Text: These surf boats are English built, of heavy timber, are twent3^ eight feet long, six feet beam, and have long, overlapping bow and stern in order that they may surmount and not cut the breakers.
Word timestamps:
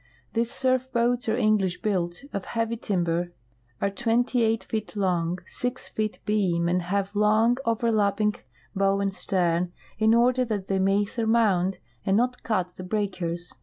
These 0.33 0.51
surf 0.51 0.87
boats 0.91 1.29
are 1.29 1.37
English 1.37 1.83
built, 1.83 2.23
of 2.33 2.45
heavy 2.45 2.75
timber, 2.75 3.33
are 3.79 3.91
twent3^ 3.91 4.39
eight 4.41 4.63
feet 4.63 4.95
long, 4.95 5.37
six 5.45 5.89
feet 5.89 6.17
beam, 6.25 6.67
and 6.67 6.81
have 6.81 7.15
long, 7.15 7.57
overlapping 7.65 8.33
bow 8.75 8.99
and 8.99 9.13
stern 9.13 9.71
in 9.99 10.15
order 10.15 10.43
that 10.43 10.67
they 10.69 10.79
may 10.79 11.05
surmount 11.05 11.77
and 12.03 12.17
not 12.17 12.41
cut 12.41 12.77
the 12.77 12.83
breakers. 12.83 13.53